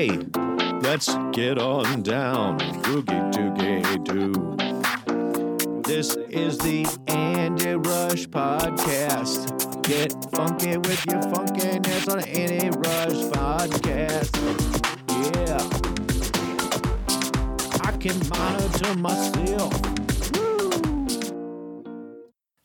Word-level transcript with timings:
Hey, 0.00 0.16
let's 0.80 1.14
get 1.32 1.58
on 1.58 2.00
down. 2.00 2.58
Boogie 2.58 3.30
doogie 3.34 4.02
doo. 4.02 4.56
This 5.82 6.16
is 6.30 6.56
the 6.56 6.86
Andy 7.06 7.74
Rush 7.74 8.26
Podcast. 8.28 9.82
Get 9.82 10.14
funky 10.34 10.78
with 10.78 11.04
your 11.04 11.20
funkiness 11.20 12.10
on 12.10 12.20
Andy 12.20 12.70
Rush 12.78 13.20
Podcast. 13.28 14.32
Yeah. 15.36 15.60
I 17.84 17.92
can 17.98 18.18
monitor 18.30 18.94
myself. 18.94 19.74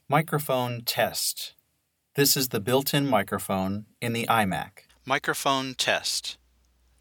Microphone 0.07 0.83
test. 0.85 1.53
This 2.15 2.37
is 2.37 2.47
the 2.47 2.61
built-in 2.61 3.05
microphone 3.05 3.87
in 3.99 4.13
the 4.13 4.25
iMac. 4.27 4.85
Microphone 5.05 5.73
test. 5.73 6.37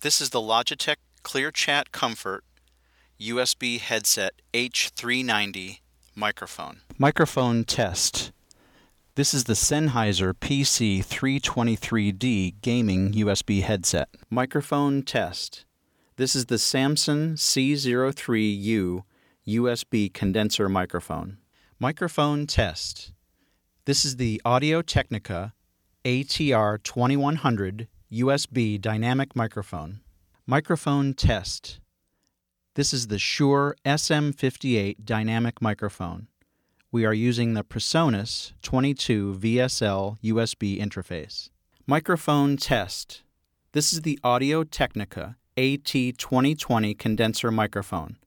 This 0.05 0.21
is 0.21 0.29
the 0.29 0.39
Logitech 0.39 0.99
ClearChat 1.23 1.91
Comfort 1.91 2.45
USB 3.19 3.81
headset 3.81 4.43
H390 4.53 5.79
microphone. 6.15 6.83
Microphone 6.99 7.65
test. 7.65 8.31
This 9.15 9.33
is 9.33 9.45
the 9.45 9.55
Sennheiser 9.55 10.35
PC323D 10.35 12.61
gaming 12.61 13.15
USB 13.15 13.63
headset. 13.63 14.11
Microphone 14.29 15.05
test. 15.05 15.65
This 16.17 16.37
is 16.37 16.45
the 16.45 16.59
Samson 16.59 17.37
C03U 17.37 19.05
USB 19.49 20.13
condenser 20.13 20.69
microphone. 20.69 21.39
Microphone 21.81 22.47
test. 22.47 23.15
This 23.87 24.05
is 24.05 24.17
the 24.17 24.43
Audio 24.45 24.83
Technica 24.83 25.55
ATR 26.05 26.83
2100 26.83 27.89
USB 28.15 28.81
dynamic 28.81 29.35
microphone. 29.35 30.01
Microphone 30.47 31.15
test. 31.15 31.81
This 32.77 32.93
is 32.93 33.09
the 33.09 33.19
Shure 33.19 33.75
SM58 33.85 35.05
dynamic 35.05 35.61
microphone. 35.61 36.29
We 36.93 37.05
are 37.05 37.13
using 37.13 37.55
the 37.55 37.65
Presonus 37.65 38.53
22 38.63 39.35
VSL 39.35 40.17
USB 40.23 40.81
interface. 40.81 41.51
Microphone 41.89 42.57
test. 42.57 43.25
This 43.73 43.93
is 43.93 44.03
the 44.03 44.21
Audio 44.23 44.63
Technica 44.63 45.37
AT2020 45.57 46.97
condenser 46.97 47.51
microphone. 47.51 48.19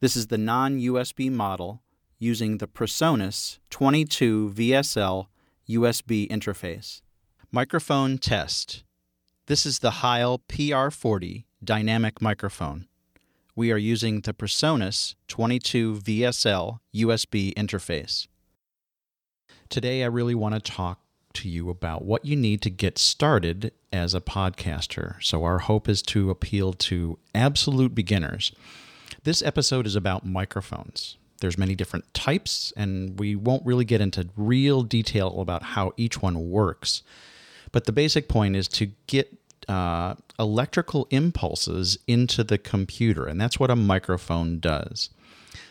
This 0.00 0.14
is 0.14 0.26
the 0.26 0.36
non 0.36 0.78
USB 0.78 1.32
model 1.32 1.80
using 2.18 2.58
the 2.58 2.68
Presonus 2.68 3.60
22 3.70 4.50
VSL 4.54 5.28
USB 5.70 6.28
interface. 6.28 7.00
Microphone 7.50 8.18
test. 8.18 8.82
This 9.48 9.64
is 9.64 9.78
the 9.78 10.02
Heil 10.02 10.40
PR40 10.48 11.44
dynamic 11.62 12.20
microphone. 12.20 12.88
We 13.54 13.70
are 13.70 13.78
using 13.78 14.22
the 14.22 14.34
Presonus 14.34 15.14
22 15.28 15.98
VSL 15.98 16.80
USB 16.92 17.54
interface. 17.54 18.26
Today, 19.68 20.02
I 20.02 20.06
really 20.06 20.34
want 20.34 20.56
to 20.56 20.60
talk 20.60 20.98
to 21.34 21.48
you 21.48 21.70
about 21.70 22.04
what 22.04 22.24
you 22.24 22.34
need 22.34 22.60
to 22.62 22.70
get 22.70 22.98
started 22.98 23.70
as 23.92 24.14
a 24.14 24.20
podcaster. 24.20 25.22
So, 25.22 25.44
our 25.44 25.58
hope 25.58 25.88
is 25.88 26.02
to 26.02 26.28
appeal 26.28 26.72
to 26.72 27.16
absolute 27.32 27.94
beginners. 27.94 28.50
This 29.22 29.42
episode 29.42 29.86
is 29.86 29.94
about 29.94 30.26
microphones. 30.26 31.18
There's 31.40 31.56
many 31.56 31.76
different 31.76 32.12
types, 32.12 32.72
and 32.76 33.16
we 33.20 33.36
won't 33.36 33.64
really 33.64 33.84
get 33.84 34.00
into 34.00 34.28
real 34.36 34.82
detail 34.82 35.40
about 35.40 35.62
how 35.62 35.92
each 35.96 36.20
one 36.20 36.50
works. 36.50 37.04
But 37.72 37.84
the 37.84 37.92
basic 37.92 38.28
point 38.28 38.56
is 38.56 38.68
to 38.68 38.86
get 39.06 39.36
uh, 39.68 40.14
electrical 40.38 41.06
impulses 41.10 41.98
into 42.06 42.44
the 42.44 42.58
computer, 42.58 43.26
and 43.26 43.40
that's 43.40 43.58
what 43.58 43.70
a 43.70 43.76
microphone 43.76 44.60
does. 44.60 45.10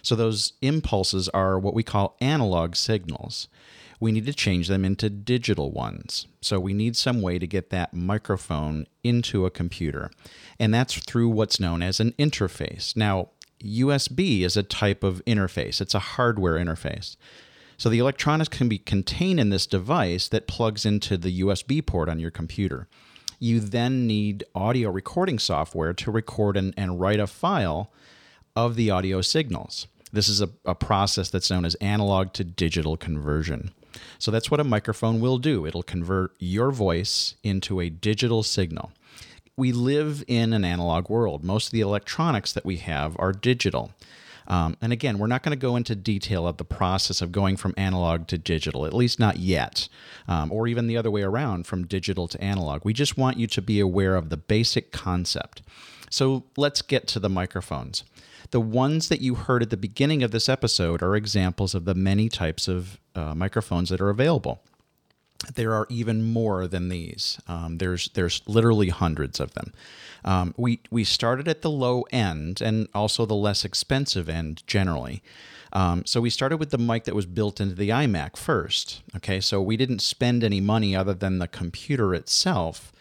So, 0.02 0.16
those 0.16 0.54
impulses 0.62 1.30
are 1.30 1.58
what 1.58 1.74
we 1.74 1.84
call 1.84 2.18
analog 2.20 2.76
signals. 2.76 3.48
We 4.00 4.12
need 4.12 4.26
to 4.26 4.34
change 4.34 4.68
them 4.68 4.84
into 4.84 5.10
digital 5.10 5.72
ones. 5.72 6.28
So, 6.42 6.60
we 6.60 6.74
need 6.74 6.96
some 6.96 7.22
way 7.22 7.40
to 7.40 7.48
get 7.48 7.70
that 7.70 7.94
microphone 7.94 8.88
into 9.04 9.46
a 9.46 9.52
computer, 9.52 10.12
and 10.60 10.74
that's 10.74 10.94
through 10.94 11.30
what's 11.30 11.60
known 11.60 11.82
as 11.82 12.00
an 12.00 12.12
interface. 12.14 12.96
Now, 12.96 13.30
USB 13.64 14.42
is 14.42 14.58
a 14.58 14.64
type 14.64 15.04
of 15.04 15.24
interface, 15.26 15.80
it's 15.82 15.96
a 15.96 16.00
hardware 16.00 16.56
interface. 16.56 17.16
So 17.78 17.90
the 17.90 18.00
electronics 18.00 18.50
can 18.50 18.70
be 18.70 18.78
contained 18.78 19.40
in 19.40 19.50
this 19.50 19.68
device 19.68 20.28
that 20.30 20.48
plugs 20.48 20.86
into 20.86 21.18
the 21.18 21.42
USB 21.42 21.86
port 21.86 22.10
on 22.10 22.20
your 22.20 22.32
computer. 22.32 22.88
You 23.40 23.60
then 23.60 24.08
need 24.08 24.46
audio 24.56 24.90
recording 24.90 25.40
software 25.40 25.94
to 25.94 26.12
record 26.12 26.56
and, 26.56 26.74
and 26.78 27.00
write 27.00 27.20
a 27.20 27.28
file 27.28 27.92
of 28.56 28.76
the 28.76 28.90
audio 28.90 29.22
signals. 29.22 29.88
This 30.14 30.30
is 30.30 30.42
a, 30.42 30.50
a 30.64 30.76
process 30.76 31.30
that's 31.30 31.52
known 31.52 31.66
as 31.66 31.76
analog 31.76 32.32
to 32.34 32.46
digital 32.46 32.96
conversion. 32.96 33.72
So 34.18 34.32
that's 34.32 34.50
what 34.50 34.60
a 34.60 34.64
microphone 34.64 35.20
will 35.20 35.38
do. 35.38 35.66
It'll 35.66 35.84
convert 35.84 36.32
your 36.40 36.72
voice 36.72 37.36
into 37.44 37.82
a 37.82 37.90
digital 37.90 38.44
signal. 38.44 38.92
We 39.58 39.72
live 39.72 40.24
in 40.28 40.54
an 40.54 40.66
analog 40.66 41.10
world. 41.10 41.44
Most 41.44 41.68
of 41.68 41.72
the 41.72 41.82
electronics 41.82 42.54
that 42.54 42.66
we 42.66 42.78
have 42.78 43.16
are 43.20 43.32
digital. 43.32 43.92
Um, 44.48 44.78
and 44.82 44.94
again, 44.94 45.18
we're 45.18 45.28
not 45.28 45.44
going 45.44 45.58
to 45.58 45.62
go 45.62 45.76
into 45.76 45.96
detail 45.96 46.48
of 46.48 46.58
the 46.58 46.66
process 46.66 47.22
of 47.22 47.32
going 47.32 47.58
from 47.58 47.74
analog 47.78 48.28
to 48.28 48.38
digital, 48.38 48.86
at 48.86 48.94
least 48.94 49.20
not 49.20 49.38
yet, 49.38 49.88
um, 50.28 50.52
or 50.52 50.68
even 50.68 50.88
the 50.88 50.98
other 50.98 51.12
way 51.12 51.24
around 51.24 51.66
from 51.68 51.88
digital 51.88 52.28
to 52.28 52.42
analog. 52.42 52.86
We 52.86 52.94
just 52.94 53.18
want 53.18 53.38
you 53.38 53.48
to 53.48 53.62
be 53.62 53.80
aware 53.80 54.16
of 54.16 54.30
the 54.30 54.38
basic 54.38 54.92
concept. 54.92 55.62
So 56.10 56.44
let's 56.58 56.82
get 56.82 57.08
to 57.10 57.20
the 57.20 57.30
microphones. 57.30 58.04
The 58.52 58.62
ones 58.62 59.10
that 59.10 59.22
you 59.22 59.36
heard 59.36 59.64
at 59.64 59.72
the 59.72 59.78
beginning 59.78 60.22
of 60.22 60.32
this 60.32 60.48
episode 60.48 61.02
are 61.02 61.16
examples 61.16 61.74
of 61.74 61.86
the 61.86 61.96
many 61.96 62.30
types 62.30 62.68
of 62.68 63.00
uh, 63.16 63.34
microphones 63.34 63.90
that 63.90 64.00
are 64.00 64.10
available 64.10 64.62
there 65.54 65.74
are 65.74 65.86
even 65.90 66.24
more 66.24 66.68
than 66.68 66.90
these. 66.90 67.40
Um, 67.48 67.78
there's 67.78 68.10
there's 68.10 68.42
literally 68.48 68.90
hundreds 68.90 69.40
of 69.40 69.54
them. 69.54 69.74
Um, 70.24 70.54
we 70.58 70.80
we 70.90 71.04
started 71.04 71.48
at 71.48 71.62
the 71.62 71.70
low 71.70 72.04
end 72.12 72.62
and 72.62 72.88
also 72.94 73.26
the 73.26 73.36
less 73.36 73.66
expensive 73.66 74.30
end 74.30 74.64
generally. 74.68 75.22
Um, 75.74 76.06
so 76.06 76.22
we 76.22 76.30
started 76.30 76.58
with 76.58 76.72
the 76.72 76.78
mic 76.78 77.04
that 77.04 77.16
was 77.16 77.26
built 77.26 77.60
into 77.60 77.76
the 77.76 77.90
iMac 77.90 78.38
first. 78.38 79.02
Okay, 79.16 79.42
so 79.42 79.62
we 79.62 79.76
didn't 79.76 80.00
spend 80.00 80.44
any 80.44 80.62
money 80.62 80.96
other 80.96 81.14
than 81.14 81.40
the 81.40 81.48
computer 81.48 82.14
itself. 82.14 82.94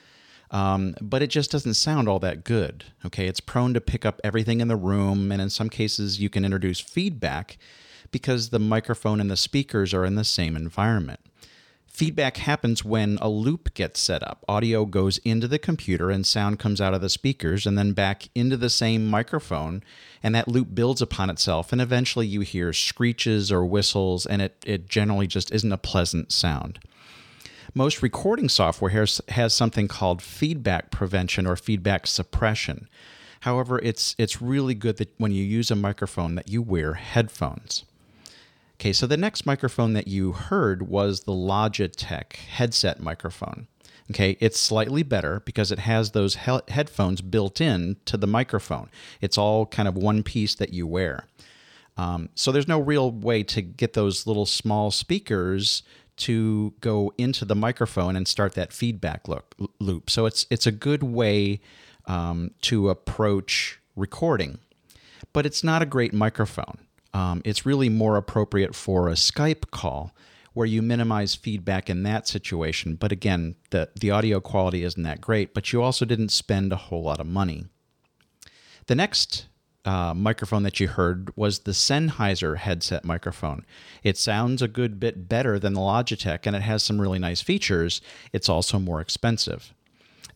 Um, 0.51 0.95
but 1.01 1.23
it 1.23 1.31
just 1.31 1.51
doesn't 1.51 1.75
sound 1.75 2.09
all 2.09 2.19
that 2.21 2.45
good. 2.45 2.85
Okay, 3.07 3.27
it's 3.27 3.41
prone 3.41 3.75
to 3.75 3.81
pick 3.81 4.05
up 4.05 4.21
everything 4.23 4.61
in 4.61 4.69
the 4.69 4.77
room, 4.77 5.33
and 5.33 5.41
in 5.41 5.51
some 5.51 5.69
cases, 5.69 6.21
you 6.21 6.29
can 6.29 6.45
introduce 6.45 6.81
feedback 6.81 7.59
because 8.11 8.51
the 8.51 8.61
microphone 8.61 9.21
and 9.21 9.31
the 9.31 9.37
speakers 9.37 9.93
are 9.93 10.05
in 10.05 10.15
the 10.15 10.25
same 10.25 10.55
environment. 10.55 11.21
Feedback 11.95 12.39
happens 12.39 12.85
when 12.85 13.19
a 13.23 13.29
loop 13.29 13.73
gets 13.73 14.01
set 14.01 14.25
up. 14.25 14.45
Audio 14.49 14.85
goes 14.85 15.19
into 15.19 15.47
the 15.47 15.61
computer 15.61 16.11
and 16.11 16.27
sound 16.27 16.59
comes 16.59 16.81
out 16.81 16.93
of 16.93 17.01
the 17.01 17.09
speakers 17.09 17.67
and 17.67 17.79
then 17.79 17.93
back 17.93 18.29
into 18.35 18.57
the 18.57 18.69
same 18.69 19.07
microphone. 19.07 19.81
And 20.21 20.35
that 20.35 20.49
loop 20.49 20.75
builds 20.75 21.01
upon 21.01 21.31
itself. 21.31 21.71
And 21.71 21.81
eventually 21.81 22.27
you 22.27 22.41
hear 22.41 22.73
screeches 22.73 23.53
or 23.53 23.65
whistles, 23.65 24.27
and 24.27 24.43
it, 24.43 24.57
it 24.67 24.89
generally 24.89 25.29
just 25.29 25.53
isn't 25.53 25.71
a 25.71 25.79
pleasant 25.79 26.33
sound. 26.33 26.81
Most 27.75 28.03
recording 28.03 28.49
software 28.49 28.91
has, 28.91 29.21
has 29.29 29.55
something 29.55 29.87
called 29.87 30.21
feedback 30.21 30.91
prevention 30.91 31.47
or 31.47 31.55
feedback 31.55 32.09
suppression. 32.09 32.89
However, 33.43 33.79
it's, 33.79 34.17
it's 34.19 34.43
really 34.43 34.75
good 34.75 34.97
that 34.97 35.15
when 35.19 35.31
you 35.31 35.45
use 35.45 35.71
a 35.71 35.77
microphone 35.77 36.35
that 36.35 36.49
you 36.49 36.61
wear 36.61 36.95
headphones. 36.95 37.85
Okay, 38.75 38.93
so 38.93 39.07
the 39.07 39.17
next 39.17 39.47
microphone 39.47 39.93
that 39.93 40.09
you 40.09 40.33
heard 40.33 40.89
was 40.89 41.21
the 41.21 41.33
Logitech 41.33 42.35
headset 42.37 43.01
microphone. 43.01 43.69
Okay, 44.11 44.37
it's 44.41 44.61
slightly 44.61 45.03
better 45.03 45.41
because 45.41 45.73
it 45.73 45.79
has 45.79 46.11
those 46.11 46.37
he- 46.37 46.61
headphones 46.69 47.23
built 47.23 47.61
in 47.61 47.97
to 48.05 48.17
the 48.17 48.27
microphone. 48.27 48.91
It's 49.21 49.39
all 49.39 49.65
kind 49.65 49.89
of 49.89 49.97
one 49.97 50.23
piece 50.23 50.55
that 50.57 50.75
you 50.75 50.87
wear. 50.87 51.27
Um, 51.97 52.29
so 52.35 52.53
there's 52.53 52.69
no 52.69 52.81
real 52.81 53.11
way 53.11 53.43
to 53.45 53.63
get 53.63 53.95
those 53.95 54.27
little 54.27 54.47
small 54.47 54.91
speakers 54.91 55.83
to 56.17 56.75
go 56.81 57.13
into 57.17 57.45
the 57.45 57.55
microphone 57.55 58.17
and 58.17 58.29
start 58.29 58.55
that 58.55 58.73
feedback 58.73 59.27
look, 59.27 59.55
loop. 59.81 60.11
So 60.11 60.27
it's 60.27 60.47
it's 60.51 60.67
a 60.67 60.73
good 60.73 61.03
way 61.03 61.61
um, 62.07 62.51
to 62.63 62.91
approach 62.91 63.81
recording, 63.97 64.59
but 65.33 65.47
it's 65.47 65.65
not 65.65 65.83
a 65.83 65.87
great 65.87 66.13
microphone. 66.13 66.79
Um, 67.15 67.41
it's 67.45 67.65
really 67.65 67.89
more 67.89 68.17
appropriate 68.17 68.75
for 68.75 69.09
a 69.09 69.13
Skype 69.13 69.71
call 69.71 70.15
where 70.53 70.67
you 70.67 70.83
minimize 70.83 71.35
feedback 71.35 71.89
in 71.89 72.03
that 72.03 72.29
situation. 72.29 72.97
But 72.97 73.13
again, 73.13 73.55
the, 73.71 73.89
the 73.99 74.11
audio 74.11 74.41
quality 74.41 74.85
isn't 74.85 75.03
that 75.03 75.21
great, 75.21 75.55
but 75.55 75.73
you 75.73 75.83
also 75.83 76.05
didn't 76.05 76.29
spend 76.29 76.73
a 76.73 76.77
whole 76.77 77.03
lot 77.03 77.21
of 77.21 77.27
money. 77.27 77.67
The 78.87 78.95
next 78.95 79.47
uh, 79.85 80.15
microphone 80.15 80.63
that 80.65 80.81
you 80.81 80.89
heard 80.89 81.31
was 81.37 81.61
the 81.61 81.73
Sennheiser 81.73 82.59
headset 82.59 83.05
microphone. 83.05 83.65
It 84.03 84.17
sounds 84.17 84.63
a 84.63 84.69
good 84.69 84.99
bit 84.99 85.29
better 85.29 85.59
than 85.59 85.75
the 85.75 85.81
Logitech 85.81 86.47
and 86.47 86.57
it 86.57 86.63
has 86.63 86.83
some 86.83 87.01
really 87.01 87.19
nice 87.19 87.41
features. 87.41 88.01
It's 88.33 88.49
also 88.49 88.79
more 88.79 89.01
expensive. 89.01 89.75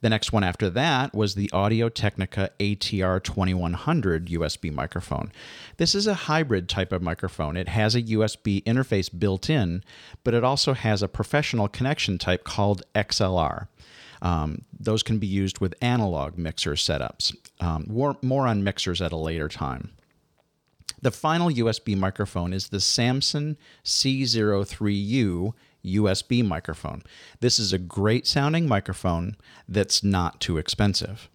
The 0.00 0.10
next 0.10 0.32
one 0.32 0.44
after 0.44 0.70
that 0.70 1.14
was 1.14 1.34
the 1.34 1.50
Audio 1.52 1.88
Technica 1.88 2.50
ATR 2.60 3.22
2100 3.22 4.26
USB 4.26 4.72
microphone. 4.72 5.32
This 5.76 5.94
is 5.94 6.06
a 6.06 6.14
hybrid 6.14 6.68
type 6.68 6.92
of 6.92 7.02
microphone. 7.02 7.56
It 7.56 7.68
has 7.68 7.94
a 7.94 8.02
USB 8.02 8.62
interface 8.64 9.10
built 9.16 9.50
in, 9.50 9.82
but 10.22 10.34
it 10.34 10.44
also 10.44 10.74
has 10.74 11.02
a 11.02 11.08
professional 11.08 11.68
connection 11.68 12.18
type 12.18 12.44
called 12.44 12.82
XLR. 12.94 13.68
Um, 14.22 14.62
those 14.78 15.02
can 15.02 15.18
be 15.18 15.26
used 15.26 15.60
with 15.60 15.74
analog 15.80 16.38
mixer 16.38 16.72
setups. 16.72 17.36
Um, 17.60 17.84
more, 17.88 18.16
more 18.22 18.46
on 18.46 18.64
mixers 18.64 19.02
at 19.02 19.12
a 19.12 19.16
later 19.16 19.48
time. 19.48 19.92
The 21.00 21.10
final 21.12 21.48
USB 21.48 21.96
microphone 21.96 22.52
is 22.52 22.68
the 22.68 22.80
Samson 22.80 23.56
C03U 23.84 25.52
USB 25.84 26.44
microphone. 26.44 27.02
This 27.40 27.58
is 27.58 27.72
a 27.72 27.78
great 27.78 28.26
sounding 28.26 28.66
microphone 28.66 29.36
that's 29.68 30.02
not 30.02 30.40
too 30.40 30.58
expensive. 30.58 31.28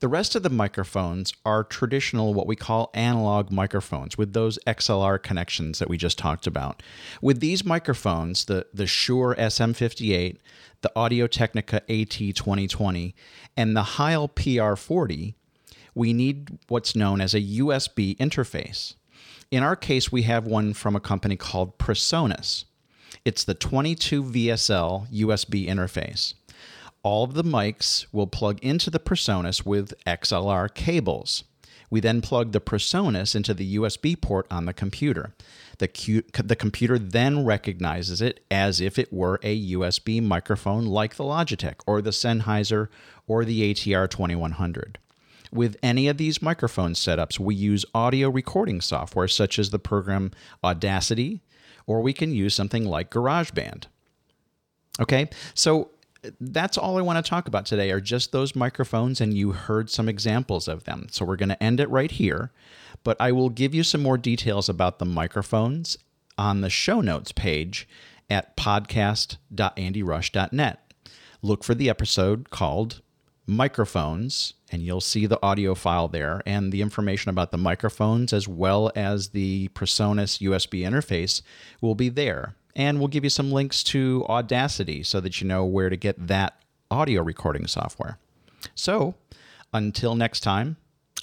The 0.00 0.08
rest 0.08 0.34
of 0.34 0.42
the 0.42 0.50
microphones 0.50 1.32
are 1.46 1.62
traditional, 1.62 2.34
what 2.34 2.46
we 2.46 2.56
call 2.56 2.90
analog 2.94 3.50
microphones, 3.50 4.18
with 4.18 4.32
those 4.32 4.58
XLR 4.66 5.22
connections 5.22 5.78
that 5.78 5.88
we 5.88 5.96
just 5.96 6.18
talked 6.18 6.46
about. 6.46 6.82
With 7.22 7.40
these 7.40 7.64
microphones, 7.64 8.46
the, 8.46 8.66
the 8.74 8.86
Shure 8.86 9.34
SM58, 9.36 10.38
the 10.80 10.92
Audio 10.96 11.26
Technica 11.26 11.82
AT2020, 11.88 13.14
and 13.56 13.76
the 13.76 13.82
Heil 13.82 14.28
PR40, 14.28 15.34
we 15.94 16.12
need 16.12 16.58
what's 16.68 16.96
known 16.96 17.20
as 17.20 17.34
a 17.34 17.40
USB 17.40 18.16
interface. 18.16 18.94
In 19.50 19.62
our 19.62 19.76
case, 19.76 20.10
we 20.10 20.22
have 20.22 20.46
one 20.46 20.74
from 20.74 20.96
a 20.96 21.00
company 21.00 21.36
called 21.36 21.78
Presonus. 21.78 22.64
It's 23.24 23.42
the 23.42 23.54
22 23.54 24.22
VSL 24.22 25.10
USB 25.10 25.66
interface. 25.66 26.34
All 27.02 27.24
of 27.24 27.32
the 27.32 27.42
mics 27.42 28.04
will 28.12 28.26
plug 28.26 28.62
into 28.62 28.90
the 28.90 29.00
Presonus 29.00 29.64
with 29.64 29.94
XLR 30.06 30.72
cables. 30.74 31.44
We 31.88 32.00
then 32.00 32.20
plug 32.20 32.52
the 32.52 32.60
Presonus 32.60 33.34
into 33.34 33.54
the 33.54 33.76
USB 33.76 34.20
port 34.20 34.46
on 34.50 34.66
the 34.66 34.74
computer. 34.74 35.32
The, 35.78 35.88
Q- 35.88 36.24
the 36.34 36.54
computer 36.54 36.98
then 36.98 37.46
recognizes 37.46 38.20
it 38.20 38.44
as 38.50 38.78
if 38.78 38.98
it 38.98 39.10
were 39.10 39.40
a 39.42 39.72
USB 39.72 40.22
microphone 40.22 40.84
like 40.84 41.14
the 41.14 41.24
Logitech 41.24 41.76
or 41.86 42.02
the 42.02 42.10
Sennheiser 42.10 42.88
or 43.26 43.46
the 43.46 43.72
ATR 43.72 44.06
2100. 44.10 44.98
With 45.50 45.78
any 45.82 46.08
of 46.08 46.18
these 46.18 46.42
microphone 46.42 46.92
setups, 46.92 47.38
we 47.38 47.54
use 47.54 47.86
audio 47.94 48.28
recording 48.28 48.82
software 48.82 49.28
such 49.28 49.58
as 49.58 49.70
the 49.70 49.78
program 49.78 50.32
Audacity, 50.62 51.40
or 51.86 52.00
we 52.00 52.12
can 52.12 52.32
use 52.32 52.54
something 52.54 52.84
like 52.84 53.10
GarageBand. 53.10 53.84
Okay, 55.00 55.28
so 55.54 55.90
that's 56.40 56.78
all 56.78 56.98
I 56.98 57.02
want 57.02 57.24
to 57.24 57.28
talk 57.28 57.48
about 57.48 57.66
today 57.66 57.90
are 57.90 58.00
just 58.00 58.32
those 58.32 58.56
microphones, 58.56 59.20
and 59.20 59.34
you 59.34 59.52
heard 59.52 59.90
some 59.90 60.08
examples 60.08 60.66
of 60.68 60.84
them. 60.84 61.08
So 61.10 61.24
we're 61.24 61.36
going 61.36 61.50
to 61.50 61.62
end 61.62 61.80
it 61.80 61.90
right 61.90 62.10
here, 62.10 62.50
but 63.02 63.16
I 63.20 63.30
will 63.32 63.50
give 63.50 63.74
you 63.74 63.82
some 63.82 64.02
more 64.02 64.16
details 64.16 64.68
about 64.68 64.98
the 64.98 65.04
microphones 65.04 65.98
on 66.38 66.62
the 66.62 66.70
show 66.70 67.00
notes 67.00 67.32
page 67.32 67.88
at 68.30 68.56
podcast.andyrush.net. 68.56 70.92
Look 71.42 71.62
for 71.62 71.74
the 71.74 71.90
episode 71.90 72.48
called 72.50 73.02
Microphones 73.46 74.54
and 74.70 74.82
you'll 74.82 75.00
see 75.00 75.26
the 75.26 75.40
audio 75.42 75.74
file 75.74 76.08
there 76.08 76.42
and 76.46 76.72
the 76.72 76.82
information 76.82 77.30
about 77.30 77.50
the 77.50 77.58
microphones 77.58 78.32
as 78.32 78.48
well 78.48 78.90
as 78.96 79.28
the 79.28 79.68
Presonus 79.68 80.40
USB 80.40 80.80
interface 80.80 81.42
will 81.80 81.94
be 81.94 82.08
there. 82.08 82.54
And 82.74 82.98
we'll 82.98 83.08
give 83.08 83.24
you 83.24 83.30
some 83.30 83.52
links 83.52 83.82
to 83.84 84.24
Audacity 84.28 85.02
so 85.02 85.20
that 85.20 85.40
you 85.40 85.46
know 85.46 85.64
where 85.64 85.90
to 85.90 85.96
get 85.96 86.26
that 86.26 86.60
audio 86.90 87.22
recording 87.22 87.66
software. 87.66 88.18
So, 88.74 89.14
until 89.72 90.14
next 90.14 90.40
time, 90.40 90.76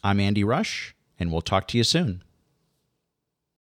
I'm 0.03 0.19
Andy 0.19 0.43
Rush, 0.43 0.95
and 1.19 1.31
we'll 1.31 1.41
talk 1.41 1.67
to 1.69 1.77
you 1.77 1.83
soon. 1.83 2.23